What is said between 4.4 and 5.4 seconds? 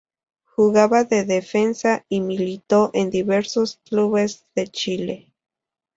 de Chile.